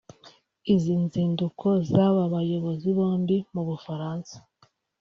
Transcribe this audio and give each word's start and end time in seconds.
Izi 0.73 0.93
nzinduko 1.03 1.67
z’aba 1.91 2.23
bayobozi 2.33 2.87
bombi 2.97 3.37
mu 3.53 3.61
Bufaransa 3.67 4.33